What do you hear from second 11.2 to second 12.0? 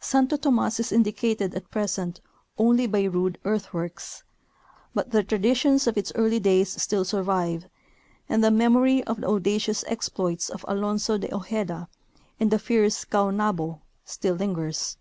Ojeda